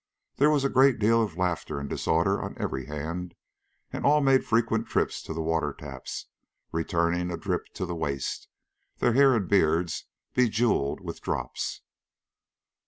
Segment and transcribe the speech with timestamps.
[0.37, 3.35] There was a great deal of laughter and disorder on every hand,
[3.93, 6.25] and all made frequent trips to the water taps,
[6.71, 8.47] returning adrip to the waist,
[8.97, 11.81] their hair and beards bejewelled with drops.